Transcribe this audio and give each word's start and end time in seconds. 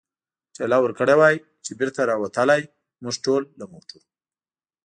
ټېله 0.55 0.77
ورکړې 0.81 1.15
وای، 1.19 1.35
چې 1.65 1.71
بېرته 1.79 2.01
را 2.09 2.15
وتلای، 2.21 2.63
موږ 3.03 3.15
ټول 3.25 3.41
له 3.59 3.65
موټرو. 3.71 4.01